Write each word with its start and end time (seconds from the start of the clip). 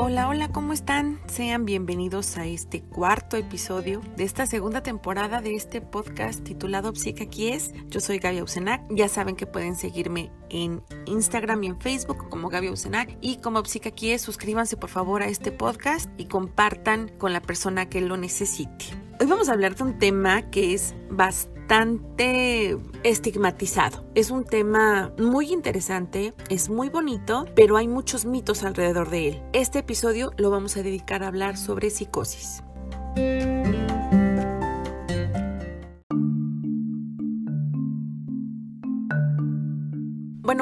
Hola, 0.00 0.28
hola, 0.28 0.52
¿cómo 0.52 0.72
están? 0.72 1.18
Sean 1.26 1.64
bienvenidos 1.64 2.36
a 2.36 2.46
este 2.46 2.82
cuarto 2.82 3.36
episodio 3.36 4.00
de 4.16 4.22
esta 4.22 4.46
segunda 4.46 4.80
temporada 4.80 5.40
de 5.40 5.56
este 5.56 5.80
podcast 5.80 6.44
titulado 6.44 6.92
es. 7.48 7.72
Yo 7.88 7.98
soy 7.98 8.20
Gaby 8.20 8.38
Ausenac. 8.38 8.80
Ya 8.90 9.08
saben 9.08 9.34
que 9.34 9.46
pueden 9.46 9.74
seguirme 9.74 10.30
en 10.50 10.84
Instagram 11.06 11.64
y 11.64 11.66
en 11.66 11.80
Facebook 11.80 12.28
como 12.28 12.48
Gaby 12.48 12.68
Ausenac 12.68 13.18
y 13.20 13.38
como 13.38 13.58
es. 14.12 14.22
Suscríbanse 14.22 14.76
por 14.76 14.88
favor 14.88 15.20
a 15.24 15.26
este 15.26 15.50
podcast 15.50 16.08
y 16.16 16.26
compartan 16.26 17.08
con 17.18 17.32
la 17.32 17.42
persona 17.42 17.88
que 17.88 18.00
lo 18.00 18.16
necesite. 18.16 18.84
Hoy 19.18 19.26
vamos 19.26 19.48
a 19.48 19.52
hablar 19.52 19.74
de 19.74 19.82
un 19.82 19.98
tema 19.98 20.48
que 20.48 20.74
es 20.74 20.94
bastante 21.10 21.57
bastante 21.68 22.78
estigmatizado. 23.02 24.02
Es 24.14 24.30
un 24.30 24.44
tema 24.44 25.12
muy 25.18 25.52
interesante, 25.52 26.32
es 26.48 26.70
muy 26.70 26.88
bonito, 26.88 27.44
pero 27.54 27.76
hay 27.76 27.86
muchos 27.86 28.24
mitos 28.24 28.62
alrededor 28.64 29.10
de 29.10 29.28
él. 29.28 29.42
Este 29.52 29.80
episodio 29.80 30.32
lo 30.38 30.50
vamos 30.50 30.78
a 30.78 30.82
dedicar 30.82 31.22
a 31.22 31.28
hablar 31.28 31.58
sobre 31.58 31.90
psicosis. 31.90 32.62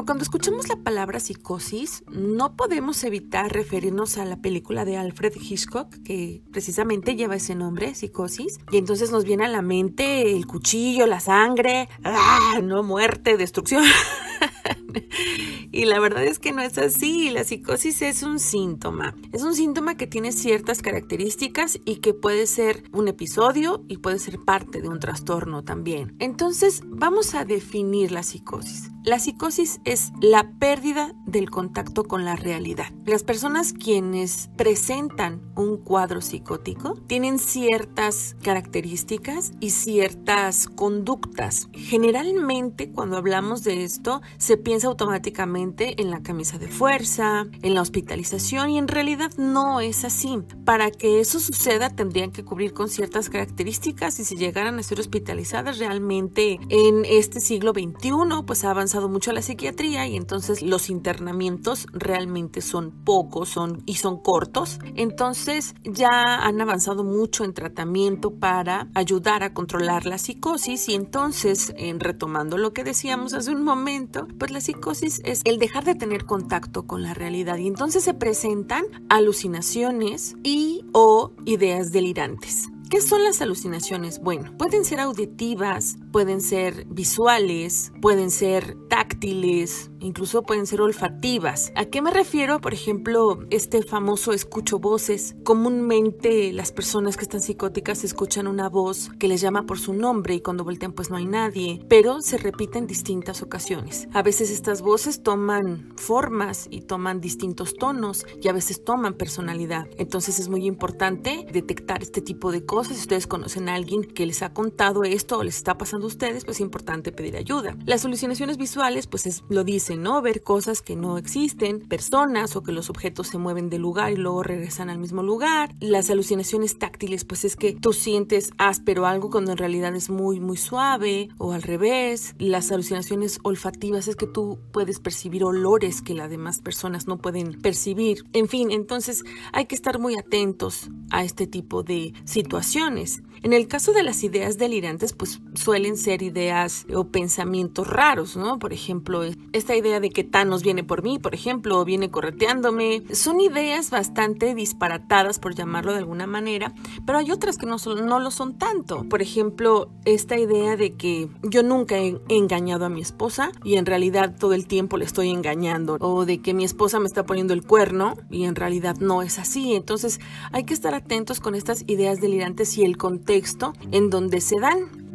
Cuando 0.06 0.22
escuchamos 0.22 0.68
la 0.68 0.76
palabra 0.76 1.18
psicosis, 1.18 2.04
no 2.08 2.56
podemos 2.56 3.02
evitar 3.02 3.52
referirnos 3.52 4.18
a 4.18 4.24
la 4.24 4.40
película 4.40 4.84
de 4.84 4.96
Alfred 4.96 5.34
Hitchcock, 5.34 5.92
que 6.04 6.42
precisamente 6.52 7.16
lleva 7.16 7.34
ese 7.34 7.56
nombre, 7.56 7.94
psicosis, 7.94 8.60
y 8.70 8.78
entonces 8.78 9.10
nos 9.10 9.24
viene 9.24 9.44
a 9.44 9.48
la 9.48 9.62
mente 9.62 10.32
el 10.36 10.46
cuchillo, 10.46 11.06
la 11.06 11.18
sangre, 11.18 11.88
¡ah! 12.04 12.60
no 12.62 12.84
muerte, 12.84 13.36
destrucción. 13.36 13.82
y 15.72 15.84
la 15.86 15.98
verdad 15.98 16.24
es 16.24 16.38
que 16.38 16.52
no 16.52 16.62
es 16.62 16.78
así. 16.78 17.30
La 17.30 17.42
psicosis 17.42 18.00
es 18.02 18.22
un 18.22 18.38
síntoma. 18.38 19.14
Es 19.32 19.42
un 19.42 19.54
síntoma 19.54 19.96
que 19.96 20.06
tiene 20.06 20.30
ciertas 20.30 20.82
características 20.82 21.80
y 21.84 21.96
que 21.96 22.14
puede 22.14 22.46
ser 22.46 22.84
un 22.92 23.08
episodio 23.08 23.84
y 23.88 23.98
puede 23.98 24.20
ser 24.20 24.38
parte 24.38 24.80
de 24.80 24.88
un 24.88 25.00
trastorno 25.00 25.64
también. 25.64 26.14
Entonces, 26.20 26.82
vamos 26.86 27.34
a 27.34 27.44
definir 27.44 28.12
la 28.12 28.22
psicosis. 28.22 28.90
La 29.06 29.20
psicosis 29.20 29.80
es 29.84 30.10
la 30.20 30.50
pérdida 30.58 31.14
del 31.26 31.48
contacto 31.48 32.02
con 32.02 32.24
la 32.24 32.34
realidad. 32.34 32.86
Las 33.04 33.22
personas 33.22 33.72
quienes 33.72 34.50
presentan 34.56 35.40
un 35.54 35.76
cuadro 35.76 36.20
psicótico 36.20 36.94
tienen 37.06 37.38
ciertas 37.38 38.34
características 38.42 39.52
y 39.60 39.70
ciertas 39.70 40.66
conductas. 40.66 41.68
Generalmente 41.72 42.90
cuando 42.90 43.16
hablamos 43.16 43.62
de 43.62 43.84
esto 43.84 44.22
se 44.38 44.56
piensa 44.56 44.88
automáticamente 44.88 46.02
en 46.02 46.10
la 46.10 46.24
camisa 46.24 46.58
de 46.58 46.66
fuerza, 46.66 47.46
en 47.62 47.74
la 47.76 47.82
hospitalización 47.82 48.70
y 48.70 48.78
en 48.78 48.88
realidad 48.88 49.30
no 49.38 49.80
es 49.80 50.04
así. 50.04 50.42
Para 50.64 50.90
que 50.90 51.20
eso 51.20 51.38
suceda 51.38 51.90
tendrían 51.90 52.32
que 52.32 52.44
cubrir 52.44 52.72
con 52.72 52.88
ciertas 52.88 53.30
características 53.30 54.18
y 54.18 54.24
si 54.24 54.34
llegaran 54.34 54.80
a 54.80 54.82
ser 54.82 54.98
hospitalizadas 54.98 55.78
realmente 55.78 56.58
en 56.70 57.04
este 57.04 57.38
siglo 57.38 57.70
XXI 57.70 58.42
pues 58.44 58.64
ha 58.64 58.74
mucho 59.08 59.32
la 59.32 59.42
psiquiatría 59.42 60.06
y 60.06 60.16
entonces 60.16 60.62
los 60.62 60.90
internamientos 60.90 61.86
realmente 61.92 62.60
son 62.60 62.92
pocos 63.04 63.46
son, 63.46 63.82
y 63.86 63.94
son 63.94 64.18
cortos. 64.22 64.78
Entonces 64.94 65.74
ya 65.84 66.10
han 66.20 66.60
avanzado 66.60 67.04
mucho 67.04 67.44
en 67.44 67.54
tratamiento 67.54 68.34
para 68.34 68.88
ayudar 68.94 69.42
a 69.42 69.54
controlar 69.54 70.06
la 70.06 70.18
psicosis 70.18 70.88
y 70.88 70.94
entonces, 70.94 71.72
en 71.76 72.00
retomando 72.00 72.58
lo 72.58 72.72
que 72.72 72.84
decíamos 72.84 73.34
hace 73.34 73.50
un 73.50 73.62
momento, 73.62 74.26
pues 74.38 74.50
la 74.50 74.60
psicosis 74.60 75.20
es 75.24 75.40
el 75.44 75.58
dejar 75.58 75.84
de 75.84 75.94
tener 75.94 76.24
contacto 76.24 76.86
con 76.86 77.02
la 77.02 77.14
realidad 77.14 77.56
y 77.58 77.66
entonces 77.66 78.04
se 78.04 78.14
presentan 78.14 78.84
alucinaciones 79.08 80.36
y 80.42 80.84
o 80.92 81.32
ideas 81.44 81.92
delirantes. 81.92 82.68
¿Qué 82.88 83.00
son 83.00 83.24
las 83.24 83.42
alucinaciones? 83.42 84.20
Bueno, 84.20 84.56
pueden 84.56 84.84
ser 84.84 85.00
auditivas, 85.00 85.96
pueden 86.12 86.40
ser 86.40 86.86
visuales, 86.86 87.92
pueden 88.00 88.30
ser 88.30 88.76
táctiles, 88.88 89.90
incluso 90.06 90.42
pueden 90.42 90.66
ser 90.66 90.80
olfativas. 90.80 91.72
¿A 91.74 91.86
qué 91.86 92.00
me 92.00 92.10
refiero? 92.10 92.60
Por 92.60 92.72
ejemplo, 92.72 93.40
este 93.50 93.82
famoso 93.82 94.32
escucho 94.32 94.78
voces. 94.78 95.36
Comúnmente 95.44 96.52
las 96.52 96.72
personas 96.72 97.16
que 97.16 97.24
están 97.24 97.40
psicóticas 97.40 98.04
escuchan 98.04 98.46
una 98.46 98.68
voz 98.68 99.10
que 99.18 99.28
les 99.28 99.40
llama 99.40 99.66
por 99.66 99.78
su 99.78 99.92
nombre 99.92 100.34
y 100.34 100.40
cuando 100.40 100.64
voltean 100.64 100.92
pues 100.92 101.10
no 101.10 101.16
hay 101.16 101.26
nadie, 101.26 101.84
pero 101.88 102.20
se 102.20 102.38
repite 102.38 102.78
en 102.78 102.86
distintas 102.86 103.42
ocasiones. 103.42 104.08
A 104.12 104.22
veces 104.22 104.50
estas 104.50 104.82
voces 104.82 105.22
toman 105.22 105.92
formas 105.96 106.68
y 106.70 106.82
toman 106.82 107.20
distintos 107.20 107.74
tonos 107.74 108.24
y 108.40 108.48
a 108.48 108.52
veces 108.52 108.84
toman 108.84 109.14
personalidad. 109.14 109.86
Entonces 109.98 110.38
es 110.38 110.48
muy 110.48 110.66
importante 110.66 111.46
detectar 111.52 112.02
este 112.02 112.20
tipo 112.20 112.52
de 112.52 112.64
cosas 112.64 112.96
si 112.96 113.02
ustedes 113.02 113.26
conocen 113.26 113.68
a 113.68 113.74
alguien 113.74 114.02
que 114.02 114.26
les 114.26 114.42
ha 114.42 114.52
contado 114.52 115.04
esto 115.04 115.38
o 115.38 115.42
les 115.42 115.56
está 115.56 115.76
pasando 115.78 116.06
a 116.06 116.08
ustedes, 116.08 116.44
pues 116.44 116.58
es 116.58 116.60
importante 116.60 117.12
pedir 117.12 117.36
ayuda. 117.36 117.76
Las 117.84 118.04
alucinaciones 118.04 118.56
visuales, 118.56 119.06
pues 119.06 119.26
es, 119.26 119.42
lo 119.48 119.64
dicen, 119.64 119.95
¿no? 120.02 120.22
Ver 120.22 120.42
cosas 120.42 120.82
que 120.82 120.96
no 120.96 121.18
existen, 121.18 121.80
personas 121.80 122.56
o 122.56 122.62
que 122.62 122.72
los 122.72 122.90
objetos 122.90 123.28
se 123.28 123.38
mueven 123.38 123.70
de 123.70 123.78
lugar 123.78 124.12
y 124.12 124.16
luego 124.16 124.42
regresan 124.42 124.90
al 124.90 124.98
mismo 124.98 125.22
lugar. 125.22 125.74
Las 125.80 126.10
alucinaciones 126.10 126.78
táctiles, 126.78 127.24
pues 127.24 127.44
es 127.44 127.56
que 127.56 127.72
tú 127.72 127.92
sientes 127.92 128.50
áspero 128.58 129.06
algo 129.06 129.30
cuando 129.30 129.52
en 129.52 129.58
realidad 129.58 129.94
es 129.94 130.10
muy, 130.10 130.40
muy 130.40 130.56
suave 130.56 131.28
o 131.38 131.52
al 131.52 131.62
revés. 131.62 132.34
Las 132.38 132.72
alucinaciones 132.72 133.38
olfativas 133.42 134.08
es 134.08 134.16
que 134.16 134.26
tú 134.26 134.58
puedes 134.72 135.00
percibir 135.00 135.44
olores 135.44 136.02
que 136.02 136.14
las 136.14 136.30
demás 136.30 136.60
personas 136.60 137.06
no 137.06 137.18
pueden 137.18 137.60
percibir. 137.60 138.24
En 138.32 138.48
fin, 138.48 138.70
entonces 138.70 139.24
hay 139.52 139.66
que 139.66 139.74
estar 139.74 139.98
muy 139.98 140.16
atentos 140.16 140.88
a 141.10 141.24
este 141.24 141.46
tipo 141.46 141.82
de 141.82 142.12
situaciones 142.24 143.22
en 143.42 143.52
el 143.52 143.68
caso 143.68 143.92
de 143.92 144.02
las 144.02 144.24
ideas 144.24 144.58
delirantes, 144.58 145.12
pues 145.12 145.40
suelen 145.54 145.96
ser 145.96 146.22
ideas 146.22 146.84
o 146.92 147.08
pensamientos 147.08 147.86
raros, 147.86 148.36
¿no? 148.36 148.58
Por 148.58 148.72
ejemplo, 148.72 149.22
esta 149.52 149.75
idea 149.76 150.00
de 150.00 150.10
que 150.10 150.24
Thanos 150.24 150.62
viene 150.62 150.84
por 150.84 151.02
mí, 151.02 151.18
por 151.18 151.34
ejemplo, 151.34 151.78
o 151.78 151.84
viene 151.84 152.10
correteándome. 152.10 153.02
Son 153.12 153.40
ideas 153.40 153.90
bastante 153.90 154.54
disparatadas, 154.54 155.38
por 155.38 155.54
llamarlo 155.54 155.92
de 155.92 155.98
alguna 155.98 156.26
manera, 156.26 156.74
pero 157.04 157.18
hay 157.18 157.30
otras 157.30 157.56
que 157.56 157.66
no, 157.66 157.76
no 157.76 158.18
lo 158.18 158.30
son 158.30 158.58
tanto. 158.58 159.04
Por 159.08 159.22
ejemplo, 159.22 159.88
esta 160.04 160.38
idea 160.38 160.76
de 160.76 160.94
que 160.94 161.28
yo 161.42 161.62
nunca 161.62 161.98
he 161.98 162.18
engañado 162.28 162.84
a 162.84 162.88
mi 162.88 163.00
esposa 163.00 163.50
y 163.64 163.76
en 163.76 163.86
realidad 163.86 164.34
todo 164.38 164.54
el 164.54 164.66
tiempo 164.66 164.96
le 164.96 165.04
estoy 165.04 165.30
engañando, 165.30 165.96
o 166.00 166.24
de 166.24 166.38
que 166.38 166.54
mi 166.54 166.64
esposa 166.64 167.00
me 167.00 167.06
está 167.06 167.24
poniendo 167.24 167.54
el 167.54 167.64
cuerno 167.64 168.16
y 168.30 168.44
en 168.44 168.54
realidad 168.54 168.96
no 168.98 169.22
es 169.22 169.38
así. 169.38 169.74
Entonces 169.74 170.20
hay 170.52 170.64
que 170.64 170.74
estar 170.74 170.94
atentos 170.94 171.40
con 171.40 171.54
estas 171.54 171.84
ideas 171.86 172.20
delirantes 172.20 172.76
y 172.78 172.84
el 172.84 172.96
contexto 172.96 173.72
en 173.92 174.10
donde 174.10 174.40
se 174.40 174.58
dan. 174.60 175.05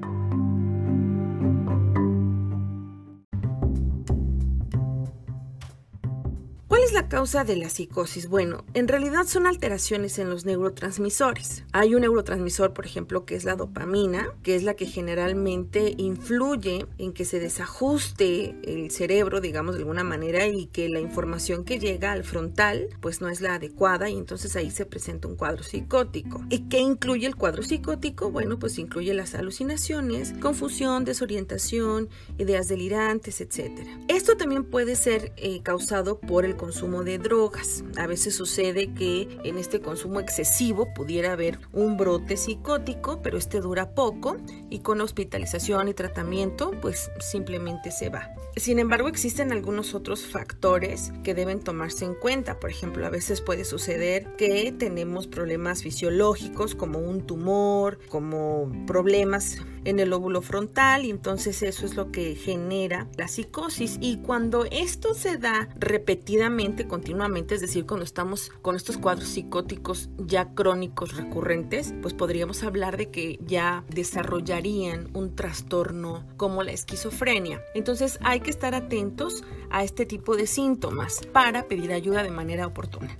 Causa 7.11 7.43
de 7.43 7.57
la 7.57 7.69
psicosis? 7.69 8.29
Bueno, 8.29 8.63
en 8.73 8.87
realidad 8.87 9.25
son 9.27 9.45
alteraciones 9.45 10.17
en 10.17 10.29
los 10.29 10.45
neurotransmisores. 10.45 11.65
Hay 11.73 11.93
un 11.93 12.01
neurotransmisor, 12.01 12.71
por 12.71 12.85
ejemplo, 12.85 13.25
que 13.25 13.35
es 13.35 13.43
la 13.43 13.57
dopamina, 13.57 14.29
que 14.43 14.55
es 14.55 14.63
la 14.63 14.75
que 14.75 14.85
generalmente 14.85 15.93
influye 15.97 16.85
en 16.97 17.11
que 17.11 17.25
se 17.25 17.41
desajuste 17.41 18.55
el 18.63 18.91
cerebro, 18.91 19.41
digamos 19.41 19.75
de 19.75 19.81
alguna 19.81 20.05
manera, 20.05 20.47
y 20.47 20.67
que 20.67 20.87
la 20.87 21.01
información 21.01 21.65
que 21.65 21.79
llega 21.79 22.13
al 22.13 22.23
frontal, 22.23 22.87
pues 23.01 23.19
no 23.19 23.27
es 23.27 23.41
la 23.41 23.55
adecuada 23.55 24.09
y 24.09 24.17
entonces 24.17 24.55
ahí 24.55 24.71
se 24.71 24.85
presenta 24.85 25.27
un 25.27 25.35
cuadro 25.35 25.63
psicótico. 25.63 26.45
¿Y 26.49 26.69
qué 26.69 26.79
incluye 26.79 27.27
el 27.27 27.35
cuadro 27.35 27.61
psicótico? 27.61 28.31
Bueno, 28.31 28.57
pues 28.57 28.79
incluye 28.79 29.13
las 29.13 29.35
alucinaciones, 29.35 30.31
confusión, 30.39 31.03
desorientación, 31.03 32.07
ideas 32.37 32.69
delirantes, 32.69 33.41
etc. 33.41 33.85
Esto 34.07 34.37
también 34.37 34.63
puede 34.63 34.95
ser 34.95 35.33
eh, 35.35 35.61
causado 35.61 36.17
por 36.17 36.45
el 36.45 36.55
consumo 36.55 37.00
de 37.03 37.17
drogas. 37.17 37.83
A 37.97 38.07
veces 38.07 38.35
sucede 38.35 38.93
que 38.93 39.27
en 39.43 39.57
este 39.57 39.81
consumo 39.81 40.19
excesivo 40.19 40.93
pudiera 40.93 41.33
haber 41.33 41.59
un 41.73 41.97
brote 41.97 42.37
psicótico, 42.37 43.21
pero 43.21 43.37
este 43.37 43.59
dura 43.59 43.93
poco 43.93 44.37
y 44.69 44.79
con 44.79 45.01
hospitalización 45.01 45.87
y 45.87 45.93
tratamiento 45.93 46.71
pues 46.81 47.11
simplemente 47.19 47.91
se 47.91 48.09
va. 48.09 48.33
Sin 48.57 48.79
embargo, 48.79 49.07
existen 49.07 49.53
algunos 49.53 49.95
otros 49.95 50.25
factores 50.25 51.13
que 51.23 51.33
deben 51.33 51.61
tomarse 51.61 52.03
en 52.03 52.15
cuenta. 52.15 52.59
Por 52.59 52.69
ejemplo, 52.69 53.05
a 53.05 53.09
veces 53.09 53.39
puede 53.39 53.63
suceder 53.63 54.35
que 54.37 54.73
tenemos 54.77 55.27
problemas 55.27 55.83
fisiológicos 55.83 56.75
como 56.75 56.99
un 56.99 57.25
tumor, 57.25 57.99
como 58.09 58.69
problemas 58.85 59.57
en 59.85 59.99
el 59.99 60.13
óvulo 60.13 60.41
frontal 60.41 61.05
y 61.05 61.09
entonces 61.09 61.63
eso 61.63 61.85
es 61.85 61.95
lo 61.95 62.11
que 62.11 62.35
genera 62.35 63.07
la 63.17 63.27
psicosis 63.27 63.97
y 63.99 64.17
cuando 64.17 64.65
esto 64.65 65.13
se 65.13 65.37
da 65.37 65.69
repetidamente, 65.79 66.87
continuamente, 66.91 67.55
es 67.55 67.61
decir, 67.61 67.85
cuando 67.85 68.03
estamos 68.03 68.51
con 68.61 68.75
estos 68.75 68.97
cuadros 68.97 69.29
psicóticos 69.29 70.09
ya 70.17 70.53
crónicos 70.53 71.15
recurrentes, 71.15 71.93
pues 72.01 72.13
podríamos 72.13 72.63
hablar 72.63 72.97
de 72.97 73.09
que 73.09 73.39
ya 73.45 73.85
desarrollarían 73.87 75.09
un 75.13 75.33
trastorno 75.33 76.27
como 76.35 76.63
la 76.63 76.73
esquizofrenia. 76.73 77.61
Entonces 77.75 78.19
hay 78.23 78.41
que 78.41 78.49
estar 78.49 78.75
atentos 78.75 79.45
a 79.69 79.85
este 79.85 80.05
tipo 80.05 80.35
de 80.35 80.47
síntomas 80.47 81.25
para 81.31 81.69
pedir 81.69 81.93
ayuda 81.93 82.23
de 82.23 82.31
manera 82.31 82.67
oportuna. 82.67 83.17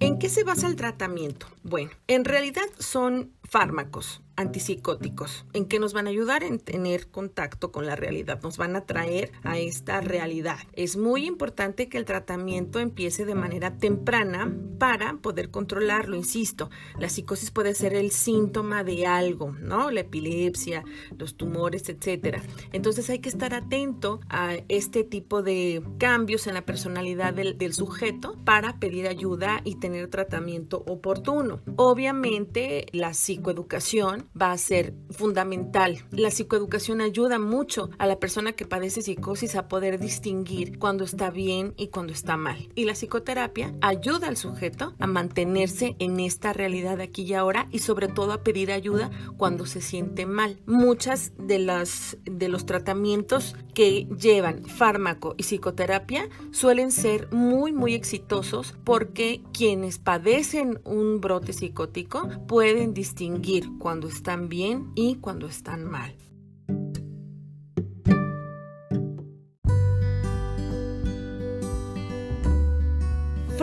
¿En 0.00 0.18
qué 0.18 0.30
se 0.30 0.44
basa 0.44 0.66
el 0.66 0.76
tratamiento? 0.76 1.46
Bueno, 1.62 1.90
en 2.06 2.24
realidad 2.24 2.64
son 2.78 3.34
fármacos 3.42 4.22
antipsicóticos, 4.36 5.46
en 5.52 5.66
que 5.66 5.78
nos 5.78 5.92
van 5.92 6.06
a 6.06 6.10
ayudar 6.10 6.42
en 6.42 6.58
tener 6.58 7.08
contacto 7.08 7.72
con 7.72 7.86
la 7.86 7.96
realidad, 7.96 8.40
nos 8.42 8.56
van 8.56 8.76
a 8.76 8.86
traer 8.86 9.32
a 9.42 9.58
esta 9.58 10.00
realidad. 10.00 10.58
Es 10.72 10.96
muy 10.96 11.26
importante 11.26 11.88
que 11.88 11.98
el 11.98 12.04
tratamiento 12.04 12.78
empiece 12.80 13.24
de 13.24 13.34
manera 13.34 13.76
temprana 13.76 14.54
para 14.78 15.14
poder 15.18 15.50
controlarlo, 15.50 16.16
insisto. 16.16 16.70
La 16.98 17.08
psicosis 17.08 17.50
puede 17.50 17.74
ser 17.74 17.94
el 17.94 18.10
síntoma 18.10 18.84
de 18.84 19.06
algo, 19.06 19.52
¿no? 19.52 19.90
La 19.90 20.00
epilepsia, 20.00 20.84
los 21.16 21.36
tumores, 21.36 21.88
etcétera. 21.88 22.42
Entonces 22.72 23.08
hay 23.10 23.20
que 23.20 23.28
estar 23.28 23.54
atento 23.54 24.20
a 24.28 24.56
este 24.68 25.04
tipo 25.04 25.42
de 25.42 25.82
cambios 25.98 26.46
en 26.46 26.54
la 26.54 26.64
personalidad 26.64 27.34
del, 27.34 27.74
sujeto 27.74 28.36
para 28.44 28.78
pedir 28.78 29.08
ayuda 29.08 29.60
y 29.64 29.76
tener 29.76 30.08
tratamiento 30.08 30.84
oportuno. 30.86 31.60
Obviamente 31.76 32.86
la 32.92 33.14
psicoeducación 33.14 34.23
va 34.40 34.52
a 34.52 34.58
ser 34.58 34.94
fundamental. 35.10 36.04
La 36.10 36.30
psicoeducación 36.30 37.00
ayuda 37.00 37.38
mucho 37.38 37.90
a 37.98 38.06
la 38.06 38.18
persona 38.18 38.52
que 38.52 38.66
padece 38.66 39.02
psicosis 39.02 39.56
a 39.56 39.68
poder 39.68 39.98
distinguir 39.98 40.78
cuando 40.78 41.04
está 41.04 41.30
bien 41.30 41.74
y 41.76 41.88
cuando 41.88 42.12
está 42.12 42.36
mal. 42.36 42.68
Y 42.74 42.84
la 42.84 42.94
psicoterapia 42.94 43.74
ayuda 43.80 44.28
al 44.28 44.36
sujeto 44.36 44.94
a 44.98 45.06
mantenerse 45.06 45.96
en 45.98 46.20
esta 46.20 46.52
realidad 46.52 47.00
aquí 47.00 47.22
y 47.22 47.34
ahora 47.34 47.68
y 47.70 47.80
sobre 47.80 48.08
todo 48.08 48.32
a 48.32 48.42
pedir 48.42 48.72
ayuda 48.72 49.10
cuando 49.36 49.66
se 49.66 49.80
siente 49.80 50.26
mal. 50.26 50.60
Muchas 50.66 51.32
de 51.38 51.58
las 51.58 52.18
de 52.24 52.48
los 52.48 52.66
tratamientos 52.66 53.56
que 53.74 54.06
llevan 54.18 54.64
fármaco 54.64 55.34
y 55.36 55.42
psicoterapia 55.42 56.28
suelen 56.52 56.90
ser 56.90 57.30
muy 57.32 57.72
muy 57.72 57.94
exitosos 57.94 58.74
porque 58.84 59.42
quienes 59.52 59.98
padecen 59.98 60.80
un 60.84 61.20
brote 61.20 61.52
psicótico 61.52 62.28
pueden 62.46 62.94
distinguir 62.94 63.70
cuando 63.78 64.08
están 64.14 64.48
bien 64.48 64.92
y 64.94 65.16
cuando 65.16 65.48
están 65.48 65.84
mal. 65.84 66.14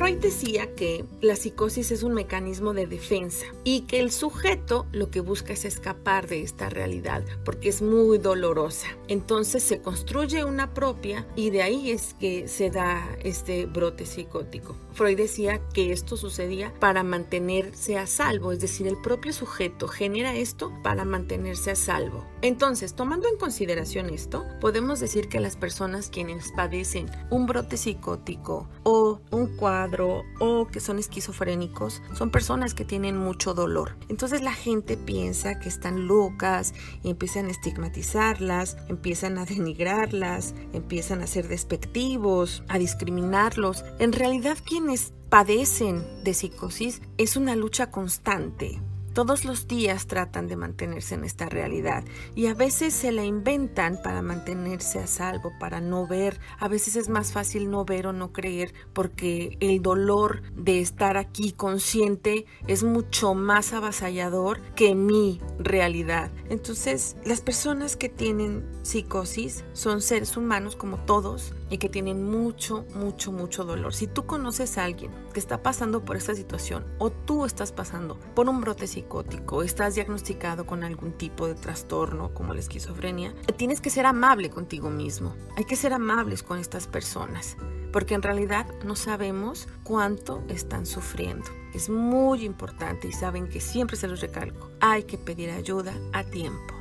Freud 0.01 0.17
decía 0.17 0.73
que 0.73 1.05
la 1.21 1.35
psicosis 1.35 1.91
es 1.91 2.01
un 2.01 2.15
mecanismo 2.15 2.73
de 2.73 2.87
defensa 2.87 3.45
y 3.63 3.81
que 3.81 3.99
el 3.99 4.11
sujeto 4.11 4.87
lo 4.91 5.11
que 5.11 5.19
busca 5.19 5.53
es 5.53 5.63
escapar 5.63 6.27
de 6.27 6.41
esta 6.41 6.69
realidad 6.71 7.23
porque 7.45 7.69
es 7.69 7.83
muy 7.83 8.17
dolorosa. 8.17 8.87
Entonces 9.07 9.61
se 9.61 9.79
construye 9.79 10.43
una 10.43 10.73
propia 10.73 11.27
y 11.35 11.51
de 11.51 11.61
ahí 11.61 11.91
es 11.91 12.15
que 12.15 12.47
se 12.47 12.71
da 12.71 13.15
este 13.23 13.67
brote 13.67 14.07
psicótico. 14.07 14.75
Freud 14.93 15.17
decía 15.17 15.61
que 15.71 15.91
esto 15.91 16.17
sucedía 16.17 16.73
para 16.79 17.03
mantenerse 17.03 17.99
a 17.99 18.07
salvo, 18.07 18.51
es 18.51 18.59
decir, 18.59 18.87
el 18.87 18.97
propio 18.97 19.33
sujeto 19.33 19.87
genera 19.87 20.35
esto 20.35 20.73
para 20.83 21.05
mantenerse 21.05 21.71
a 21.71 21.75
salvo. 21.75 22.25
Entonces, 22.41 22.95
tomando 22.95 23.27
en 23.27 23.37
consideración 23.37 24.09
esto, 24.09 24.45
podemos 24.59 24.99
decir 24.99 25.29
que 25.29 25.39
las 25.39 25.55
personas 25.55 26.09
quienes 26.09 26.51
padecen 26.53 27.09
un 27.29 27.45
brote 27.45 27.77
psicótico 27.77 28.67
o 28.83 29.21
un 29.29 29.55
o 30.01 30.67
que 30.67 30.79
son 30.79 30.99
esquizofrénicos 30.99 32.01
son 32.13 32.31
personas 32.31 32.73
que 32.73 32.85
tienen 32.85 33.17
mucho 33.17 33.53
dolor. 33.53 33.97
Entonces 34.09 34.41
la 34.41 34.53
gente 34.53 34.97
piensa 34.97 35.59
que 35.59 35.69
están 35.69 36.07
locas 36.07 36.73
y 37.03 37.09
empiezan 37.09 37.47
a 37.47 37.51
estigmatizarlas, 37.51 38.77
empiezan 38.87 39.37
a 39.37 39.45
denigrarlas, 39.45 40.53
empiezan 40.73 41.21
a 41.21 41.27
ser 41.27 41.47
despectivos, 41.47 42.63
a 42.67 42.77
discriminarlos. 42.77 43.83
En 43.99 44.13
realidad 44.13 44.57
quienes 44.65 45.13
padecen 45.29 46.03
de 46.23 46.33
psicosis 46.33 47.01
es 47.17 47.37
una 47.37 47.55
lucha 47.55 47.89
constante 47.91 48.81
todos 49.13 49.45
los 49.45 49.67
días 49.67 50.07
tratan 50.07 50.47
de 50.47 50.55
mantenerse 50.55 51.15
en 51.15 51.23
esta 51.23 51.47
realidad 51.47 52.03
y 52.35 52.47
a 52.47 52.53
veces 52.53 52.93
se 52.93 53.11
la 53.11 53.23
inventan 53.23 53.99
para 54.01 54.21
mantenerse 54.21 54.99
a 54.99 55.07
salvo, 55.07 55.51
para 55.59 55.81
no 55.81 56.07
ver. 56.07 56.39
A 56.59 56.67
veces 56.67 56.95
es 56.95 57.09
más 57.09 57.31
fácil 57.31 57.69
no 57.69 57.85
ver 57.85 58.07
o 58.07 58.13
no 58.13 58.31
creer 58.31 58.73
porque 58.93 59.57
el 59.59 59.81
dolor 59.81 60.41
de 60.53 60.81
estar 60.81 61.17
aquí 61.17 61.51
consciente 61.51 62.45
es 62.67 62.83
mucho 62.83 63.33
más 63.33 63.73
avasallador 63.73 64.61
que 64.75 64.95
mi 64.95 65.39
realidad. 65.59 66.31
Entonces, 66.49 67.15
las 67.25 67.41
personas 67.41 67.95
que 67.95 68.09
tienen 68.09 68.65
psicosis 68.83 69.63
son 69.73 70.01
seres 70.01 70.37
humanos 70.37 70.75
como 70.75 70.97
todos 70.97 71.53
y 71.71 71.79
que 71.79 71.89
tienen 71.89 72.29
mucho, 72.29 72.85
mucho, 72.93 73.31
mucho 73.31 73.63
dolor. 73.63 73.95
Si 73.95 74.05
tú 74.05 74.27
conoces 74.27 74.77
a 74.77 74.83
alguien 74.83 75.11
que 75.33 75.39
está 75.39 75.63
pasando 75.63 76.05
por 76.05 76.17
esta 76.17 76.35
situación 76.35 76.85
o 76.99 77.09
tú 77.09 77.45
estás 77.45 77.71
pasando 77.71 78.19
por 78.35 78.47
un 78.49 78.61
brote 78.61 78.85
psicótico, 78.85 79.63
estás 79.63 79.95
diagnosticado 79.95 80.67
con 80.67 80.83
algún 80.83 81.13
tipo 81.13 81.47
de 81.47 81.55
trastorno 81.55 82.33
como 82.33 82.53
la 82.53 82.59
esquizofrenia, 82.59 83.33
tienes 83.57 83.81
que 83.81 83.89
ser 83.89 84.05
amable 84.05 84.49
contigo 84.49 84.89
mismo. 84.89 85.33
Hay 85.55 85.63
que 85.63 85.75
ser 85.75 85.93
amables 85.93 86.43
con 86.43 86.59
estas 86.59 86.85
personas 86.85 87.57
porque 87.91 88.15
en 88.15 88.21
realidad 88.21 88.65
no 88.85 88.95
sabemos 88.95 89.67
cuánto 89.83 90.43
están 90.47 90.85
sufriendo. 90.85 91.45
Es 91.73 91.89
muy 91.89 92.43
importante 92.45 93.07
y 93.07 93.11
saben 93.11 93.47
que 93.47 93.61
siempre 93.61 93.97
se 93.97 94.07
los 94.07 94.21
recalco. 94.21 94.69
Hay 94.79 95.03
que 95.03 95.17
pedir 95.17 95.51
ayuda 95.51 95.93
a 96.13 96.23
tiempo. 96.23 96.80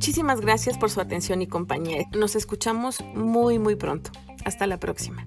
Muchísimas 0.00 0.40
gracias 0.40 0.78
por 0.78 0.88
su 0.88 0.98
atención 1.02 1.42
y 1.42 1.46
compañía. 1.46 2.06
Nos 2.16 2.34
escuchamos 2.34 3.02
muy 3.14 3.58
muy 3.58 3.76
pronto. 3.76 4.10
Hasta 4.46 4.66
la 4.66 4.78
próxima. 4.78 5.26